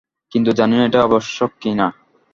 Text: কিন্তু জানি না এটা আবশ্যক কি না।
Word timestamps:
কিন্তু 0.31 0.51
জানি 0.51 0.75
না 0.77 0.83
এটা 0.85 0.99
আবশ্যক 1.03 1.51
কি 1.61 1.71
না। 1.73 1.87